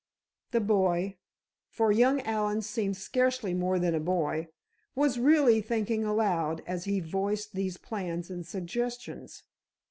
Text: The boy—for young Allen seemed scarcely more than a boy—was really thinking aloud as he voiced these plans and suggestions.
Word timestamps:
The 0.49 0.61
boy—for 0.61 1.91
young 1.91 2.21
Allen 2.21 2.63
seemed 2.63 2.97
scarcely 2.97 3.53
more 3.53 3.77
than 3.77 3.93
a 3.93 3.99
boy—was 3.99 5.19
really 5.19 5.61
thinking 5.61 6.05
aloud 6.05 6.63
as 6.65 6.85
he 6.85 6.99
voiced 6.99 7.53
these 7.53 7.77
plans 7.77 8.31
and 8.31 8.43
suggestions. 8.43 9.43